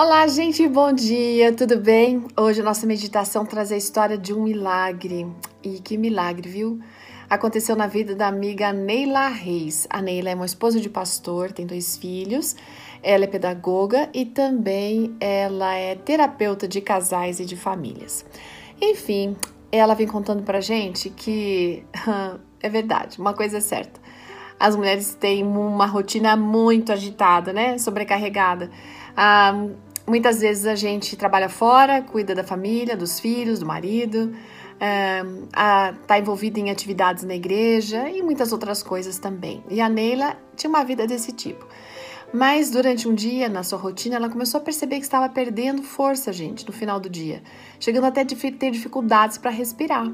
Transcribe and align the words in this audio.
Olá, 0.00 0.28
gente, 0.28 0.68
bom 0.68 0.92
dia, 0.92 1.52
tudo 1.52 1.76
bem? 1.76 2.24
Hoje 2.36 2.60
a 2.60 2.64
nossa 2.64 2.86
meditação 2.86 3.44
traz 3.44 3.72
a 3.72 3.76
história 3.76 4.16
de 4.16 4.32
um 4.32 4.44
milagre. 4.44 5.26
E 5.60 5.80
que 5.80 5.98
milagre, 5.98 6.48
viu? 6.48 6.78
Aconteceu 7.28 7.74
na 7.74 7.88
vida 7.88 8.14
da 8.14 8.28
amiga 8.28 8.72
Neila 8.72 9.26
Reis. 9.26 9.88
A 9.90 10.00
Neila 10.00 10.30
é 10.30 10.36
uma 10.36 10.46
esposa 10.46 10.78
de 10.80 10.88
pastor, 10.88 11.50
tem 11.50 11.66
dois 11.66 11.96
filhos, 11.96 12.54
ela 13.02 13.24
é 13.24 13.26
pedagoga 13.26 14.08
e 14.14 14.24
também 14.24 15.16
ela 15.18 15.74
é 15.74 15.96
terapeuta 15.96 16.68
de 16.68 16.80
casais 16.80 17.40
e 17.40 17.44
de 17.44 17.56
famílias. 17.56 18.24
Enfim, 18.80 19.36
ela 19.72 19.94
vem 19.94 20.06
contando 20.06 20.44
pra 20.44 20.60
gente 20.60 21.10
que 21.10 21.82
é 22.62 22.68
verdade, 22.68 23.20
uma 23.20 23.34
coisa 23.34 23.56
é 23.56 23.60
certa. 23.60 23.98
As 24.60 24.74
mulheres 24.74 25.14
têm 25.14 25.44
uma 25.44 25.86
rotina 25.86 26.36
muito 26.36 26.92
agitada, 26.92 27.52
né? 27.52 27.78
Sobrecarregada. 27.78 28.70
Ah, 29.16 29.52
Muitas 30.08 30.40
vezes 30.40 30.66
a 30.66 30.74
gente 30.74 31.16
trabalha 31.16 31.50
fora, 31.50 32.00
cuida 32.00 32.34
da 32.34 32.42
família, 32.42 32.96
dos 32.96 33.20
filhos, 33.20 33.58
do 33.58 33.66
marido, 33.66 34.34
está 34.78 36.18
envolvida 36.18 36.58
em 36.58 36.70
atividades 36.70 37.24
na 37.24 37.34
igreja 37.34 38.08
e 38.08 38.22
muitas 38.22 38.50
outras 38.52 38.82
coisas 38.82 39.18
também. 39.18 39.62
E 39.68 39.80
a 39.82 39.88
Neila 39.88 40.36
tinha 40.56 40.70
uma 40.70 40.82
vida 40.82 41.06
desse 41.06 41.32
tipo. 41.32 41.66
Mas 42.32 42.70
durante 42.70 43.06
um 43.06 43.14
dia, 43.14 43.48
na 43.48 43.62
sua 43.62 43.78
rotina, 43.78 44.16
ela 44.16 44.28
começou 44.28 44.60
a 44.60 44.64
perceber 44.64 44.96
que 44.96 45.02
estava 45.02 45.28
perdendo 45.28 45.82
força, 45.82 46.32
gente, 46.32 46.66
no 46.66 46.72
final 46.72 46.98
do 46.98 47.08
dia, 47.08 47.42
chegando 47.78 48.04
até 48.04 48.22
a 48.22 48.24
ter 48.24 48.70
dificuldades 48.70 49.38
para 49.38 49.50
respirar. 49.50 50.10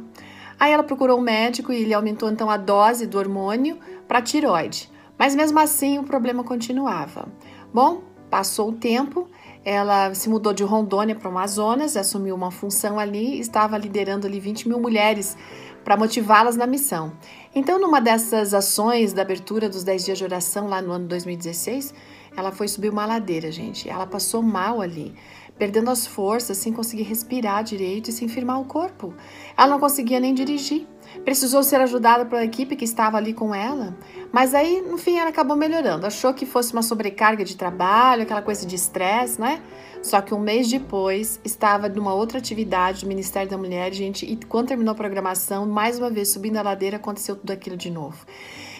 Aí 0.59 0.73
ela 0.73 0.83
procurou 0.83 1.19
um 1.19 1.23
médico 1.23 1.73
e 1.73 1.83
ele 1.83 1.95
aumentou 1.95 2.31
então 2.31 2.48
a 2.51 2.56
dose 2.56 3.06
do 3.06 3.19
hormônio 3.19 3.79
para 4.06 4.23
tiroide. 4.23 4.91
Mas 5.19 5.34
mesmo 5.34 5.59
assim 5.59 5.98
o 5.98 6.05
problema 6.05 6.42
continuava. 6.45 7.29
Bom, 7.73 8.03
passou 8.31 8.70
o 8.70 8.73
tempo 8.73 9.29
ela 9.65 10.15
se 10.15 10.29
mudou 10.29 10.53
de 10.53 10.63
Rondônia 10.63 11.15
para 11.15 11.29
o 11.29 11.31
Amazonas, 11.31 11.97
assumiu 11.97 12.35
uma 12.35 12.51
função 12.51 12.98
ali, 12.98 13.41
estava 13.41 13.79
liderando 13.79 14.27
ali 14.27 14.39
20 14.39 14.69
mil 14.69 14.79
mulheres 14.79 15.37
para 15.83 15.97
motivá-las 15.97 16.56
na 16.56 16.67
missão. 16.67 17.12
Então, 17.55 17.79
numa 17.81 18.01
dessas 18.01 18.53
ações 18.53 19.12
da 19.12 19.23
abertura 19.23 19.69
dos 19.69 19.84
10 19.84 20.05
dias 20.05 20.19
de 20.19 20.25
oração 20.25 20.69
lá 20.69 20.83
no 20.83 20.93
ano 20.93 21.06
2016, 21.06 21.95
ela 22.37 22.51
foi 22.51 22.69
subir 22.69 22.91
uma 22.91 23.06
ladeira, 23.06 23.51
gente. 23.51 23.89
Ela 23.89 24.06
passou 24.06 24.43
mal 24.43 24.81
ali, 24.81 25.15
perdendo 25.58 25.91
as 25.91 26.06
forças, 26.06 26.58
sem 26.58 26.72
conseguir 26.72 27.05
respirar 27.05 27.62
direito 27.62 28.10
e 28.10 28.12
sem 28.12 28.28
firmar 28.28 28.60
o 28.60 28.64
corpo. 28.64 29.14
Ela 29.56 29.69
não 29.69 29.80
conseguia 29.80 30.19
nem 30.19 30.34
dirigir. 30.34 30.86
Precisou 31.24 31.62
ser 31.62 31.77
ajudada 31.77 32.24
pela 32.24 32.44
equipe 32.44 32.74
que 32.74 32.84
estava 32.84 33.16
ali 33.16 33.33
com 33.33 33.55
ela, 33.55 33.97
mas 34.32 34.52
aí, 34.52 34.82
no 34.82 34.98
fim, 34.98 35.16
ela 35.16 35.30
acabou 35.30 35.56
melhorando. 35.56 36.06
Achou 36.06 36.34
que 36.34 36.44
fosse 36.44 36.72
uma 36.72 36.82
sobrecarga 36.82 37.44
de 37.44 37.56
trabalho, 37.56 38.22
aquela 38.22 38.42
coisa 38.42 38.66
de 38.66 38.75
estresse, 38.75 39.41
né? 39.41 39.62
Só 40.02 40.20
que 40.20 40.34
um 40.34 40.41
mês 40.41 40.69
depois, 40.69 41.41
estava 41.44 41.88
numa 41.88 42.12
outra 42.12 42.38
atividade 42.38 43.02
do 43.02 43.08
Ministério 43.08 43.48
da 43.48 43.56
Mulher, 43.56 43.92
gente, 43.92 44.27
e 44.27 44.36
quando 44.36 44.69
terminou 44.69 44.92
a 44.92 44.94
programação, 44.94 45.66
mais 45.66 45.98
uma 45.98 46.10
vez 46.10 46.30
subindo 46.30 46.56
a 46.56 46.62
ladeira, 46.62 46.97
aconteceu 46.97 47.36
tudo 47.36 47.52
aquilo 47.52 47.77
de 47.77 47.91
novo. 47.91 48.27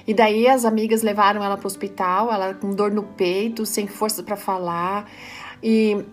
E 0.07 0.13
daí 0.13 0.47
as 0.47 0.65
amigas 0.65 1.03
levaram 1.03 1.43
ela 1.43 1.57
para 1.57 1.65
o 1.65 1.67
hospital, 1.67 2.31
ela 2.33 2.53
com 2.53 2.75
dor 2.75 2.91
no 2.91 3.05
peito, 3.05 3.65
sem 3.65 3.87
força 3.87 4.23
para 4.23 4.37
falar. 4.37 5.09
E 5.63 6.05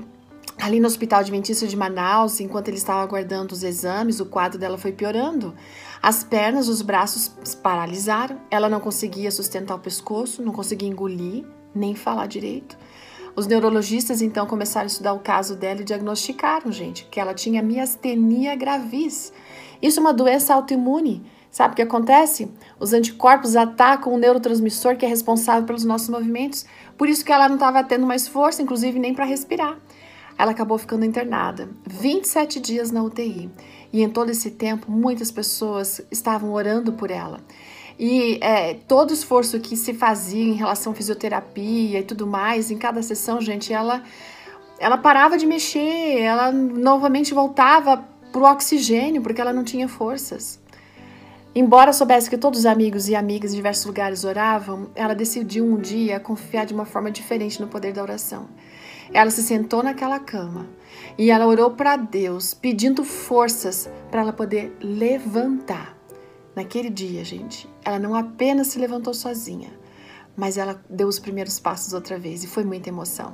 ali 0.61 0.79
no 0.79 0.85
Hospital 0.85 1.21
Adventista 1.21 1.65
de 1.65 1.75
Manaus, 1.75 2.39
enquanto 2.39 2.67
ele 2.67 2.77
estava 2.77 3.01
aguardando 3.01 3.51
os 3.51 3.63
exames, 3.63 4.19
o 4.19 4.27
quadro 4.27 4.59
dela 4.59 4.77
foi 4.77 4.91
piorando. 4.91 5.55
As 5.99 6.23
pernas, 6.23 6.67
os 6.67 6.83
braços 6.83 7.31
paralisaram, 7.63 8.39
ela 8.49 8.69
não 8.69 8.79
conseguia 8.79 9.31
sustentar 9.31 9.73
o 9.73 9.79
pescoço, 9.79 10.43
não 10.43 10.53
conseguia 10.53 10.87
engolir, 10.87 11.43
nem 11.73 11.95
falar 11.95 12.27
direito. 12.27 12.77
Os 13.35 13.47
neurologistas 13.47 14.21
então 14.21 14.45
começaram 14.45 14.83
a 14.83 14.87
estudar 14.87 15.13
o 15.13 15.19
caso 15.19 15.55
dela 15.55 15.81
e 15.81 15.85
diagnosticaram, 15.85 16.71
gente, 16.71 17.05
que 17.05 17.19
ela 17.19 17.33
tinha 17.33 17.63
miastenia 17.63 18.55
gravis. 18.55 19.33
Isso 19.81 19.99
é 19.99 20.01
uma 20.01 20.13
doença 20.13 20.53
autoimune. 20.53 21.25
Sabe 21.49 21.73
o 21.73 21.75
que 21.75 21.81
acontece? 21.81 22.51
Os 22.79 22.93
anticorpos 22.93 23.55
atacam 23.55 24.13
o 24.13 24.17
neurotransmissor 24.17 24.95
que 24.95 25.05
é 25.05 25.09
responsável 25.09 25.63
pelos 25.63 25.83
nossos 25.83 26.09
movimentos. 26.09 26.65
Por 26.97 27.09
isso 27.09 27.25
que 27.25 27.31
ela 27.31 27.49
não 27.49 27.55
estava 27.55 27.83
tendo 27.83 28.05
mais 28.05 28.27
força, 28.27 28.61
inclusive 28.61 28.99
nem 28.99 29.13
para 29.13 29.25
respirar 29.25 29.77
ela 30.41 30.53
acabou 30.53 30.75
ficando 30.79 31.05
internada 31.05 31.69
27 31.85 32.59
dias 32.59 32.89
na 32.89 33.03
UTI. 33.03 33.47
E 33.93 34.01
em 34.01 34.09
todo 34.09 34.31
esse 34.31 34.49
tempo, 34.49 34.89
muitas 34.89 35.29
pessoas 35.29 36.01
estavam 36.09 36.51
orando 36.51 36.93
por 36.93 37.11
ela. 37.11 37.39
E 37.99 38.39
é, 38.41 38.73
todo 38.73 39.11
o 39.11 39.13
esforço 39.13 39.59
que 39.59 39.77
se 39.77 39.93
fazia 39.93 40.43
em 40.43 40.55
relação 40.55 40.93
à 40.93 40.95
fisioterapia 40.95 41.99
e 41.99 42.03
tudo 42.03 42.25
mais, 42.25 42.71
em 42.71 42.77
cada 42.79 43.03
sessão, 43.03 43.39
gente, 43.39 43.71
ela, 43.71 44.01
ela 44.79 44.97
parava 44.97 45.37
de 45.37 45.45
mexer, 45.45 46.19
ela 46.19 46.51
novamente 46.51 47.35
voltava 47.35 48.03
para 48.31 48.41
o 48.41 48.51
oxigênio, 48.51 49.21
porque 49.21 49.39
ela 49.41 49.53
não 49.53 49.63
tinha 49.63 49.87
forças. 49.87 50.59
Embora 51.53 51.93
soubesse 51.93 52.31
que 52.31 52.37
todos 52.37 52.61
os 52.61 52.65
amigos 52.65 53.07
e 53.07 53.15
amigas 53.15 53.51
de 53.51 53.57
diversos 53.57 53.85
lugares 53.85 54.23
oravam, 54.23 54.89
ela 54.95 55.13
decidiu 55.13 55.65
um 55.65 55.77
dia 55.77 56.19
confiar 56.19 56.65
de 56.65 56.73
uma 56.73 56.85
forma 56.85 57.11
diferente 57.11 57.61
no 57.61 57.67
poder 57.67 57.93
da 57.93 58.01
oração. 58.01 58.47
Ela 59.13 59.29
se 59.29 59.43
sentou 59.43 59.83
naquela 59.83 60.19
cama 60.19 60.69
e 61.17 61.29
ela 61.31 61.45
orou 61.45 61.71
para 61.71 61.97
Deus, 61.97 62.53
pedindo 62.53 63.03
forças 63.03 63.89
para 64.09 64.21
ela 64.21 64.31
poder 64.31 64.75
levantar. 64.81 65.97
Naquele 66.55 66.89
dia, 66.89 67.23
gente, 67.23 67.69
ela 67.83 67.99
não 67.99 68.15
apenas 68.15 68.67
se 68.67 68.79
levantou 68.79 69.13
sozinha, 69.13 69.69
mas 70.35 70.57
ela 70.57 70.81
deu 70.89 71.07
os 71.07 71.19
primeiros 71.19 71.59
passos 71.59 71.93
outra 71.93 72.17
vez 72.17 72.43
e 72.43 72.47
foi 72.47 72.63
muita 72.63 72.89
emoção. 72.89 73.33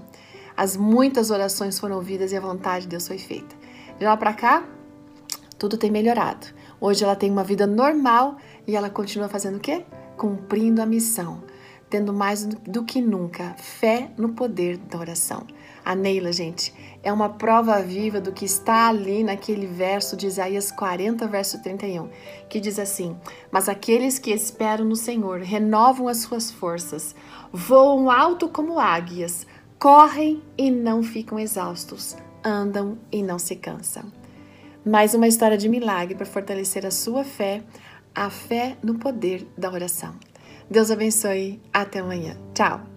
As 0.55 0.75
muitas 0.75 1.29
orações 1.29 1.77
foram 1.77 1.97
ouvidas 1.97 2.31
e 2.31 2.37
a 2.37 2.41
vontade 2.41 2.83
de 2.83 2.89
Deus 2.89 3.07
foi 3.07 3.19
feita. 3.19 3.55
De 3.99 4.05
lá 4.05 4.17
para 4.17 4.33
cá, 4.33 4.63
tudo 5.59 5.77
tem 5.77 5.91
melhorado. 5.91 6.47
Hoje 6.81 7.03
ela 7.03 7.15
tem 7.15 7.29
uma 7.29 7.43
vida 7.43 7.67
normal 7.67 8.37
e 8.65 8.75
ela 8.75 8.89
continua 8.89 9.29
fazendo 9.29 9.57
o 9.57 9.59
quê? 9.59 9.85
Cumprindo 10.15 10.81
a 10.81 10.85
missão 10.85 11.43
tendo 11.89 12.13
mais 12.13 12.45
do 12.45 12.83
que 12.83 13.01
nunca 13.01 13.55
fé 13.57 14.11
no 14.17 14.29
poder 14.29 14.77
da 14.77 14.99
oração. 14.99 15.45
A 15.83 15.95
Neila, 15.95 16.33
gente, 16.33 16.73
é 17.01 17.13
uma 17.13 17.29
prova 17.29 17.81
viva 17.81 18.19
do 18.19 18.33
que 18.33 18.43
está 18.43 18.89
ali 18.89 19.23
naquele 19.23 19.65
verso 19.65 20.17
de 20.17 20.27
Isaías 20.27 20.69
40, 20.69 21.25
verso 21.27 21.61
31, 21.61 22.09
que 22.49 22.59
diz 22.59 22.77
assim: 22.77 23.15
Mas 23.49 23.69
aqueles 23.69 24.19
que 24.19 24.31
esperam 24.31 24.83
no 24.83 24.95
Senhor 24.95 25.39
renovam 25.39 26.09
as 26.09 26.17
suas 26.17 26.51
forças, 26.51 27.15
voam 27.53 28.11
alto 28.11 28.49
como 28.49 28.79
águias, 28.79 29.47
correm 29.79 30.43
e 30.57 30.69
não 30.69 31.01
ficam 31.01 31.39
exaustos, 31.39 32.17
andam 32.43 32.97
e 33.09 33.23
não 33.23 33.39
se 33.39 33.55
cansam. 33.55 34.11
Mais 34.85 35.13
uma 35.13 35.27
história 35.27 35.57
de 35.57 35.69
milagre 35.69 36.15
para 36.15 36.25
fortalecer 36.25 36.85
a 36.85 36.91
sua 36.91 37.23
fé, 37.23 37.63
a 38.13 38.29
fé 38.29 38.77
no 38.83 38.95
poder 38.95 39.47
da 39.57 39.71
oração. 39.71 40.15
Deus 40.69 40.91
abençoe. 40.91 41.61
Até 41.73 41.99
amanhã. 41.99 42.37
Tchau. 42.53 42.96